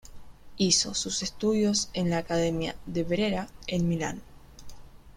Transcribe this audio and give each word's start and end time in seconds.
Hizo 0.57 0.95
sus 0.95 1.21
estudios 1.21 1.91
en 1.93 2.09
la 2.09 2.17
academia 2.17 2.75
de 2.87 3.03
Brera 3.03 3.49
en 3.67 3.87
Milán. 3.87 4.23